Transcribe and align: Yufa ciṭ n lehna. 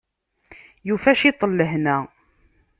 Yufa 0.87 1.11
ciṭ 1.19 1.39
n 1.45 1.51
lehna. 1.57 1.97